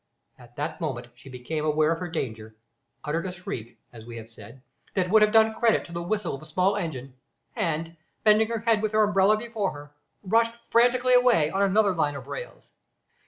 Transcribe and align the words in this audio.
At 0.39 0.55
that 0.55 0.81
moment 0.81 1.09
she 1.13 1.29
became 1.29 1.63
aware 1.63 1.91
of 1.91 1.99
her 1.99 2.07
danger, 2.07 2.55
uttered 3.03 3.27
a 3.27 3.31
shriek, 3.31 3.77
as 3.93 4.03
we 4.03 4.17
have 4.17 4.31
said, 4.31 4.63
that 4.95 5.11
would 5.11 5.21
have 5.21 5.31
done 5.31 5.53
credit 5.53 5.85
to 5.85 5.91
the 5.91 6.01
whistle 6.01 6.33
of 6.33 6.41
a 6.41 6.45
small 6.45 6.75
engine, 6.75 7.13
and, 7.55 7.95
bending 8.23 8.47
her 8.47 8.61
head 8.61 8.81
with 8.81 8.93
her 8.93 9.03
umbrella 9.03 9.37
before 9.37 9.73
her, 9.73 9.91
rushed 10.23 10.57
frantically 10.71 11.13
away 11.13 11.51
on 11.51 11.61
another 11.61 11.93
line 11.93 12.15
of 12.15 12.25
rails. 12.25 12.71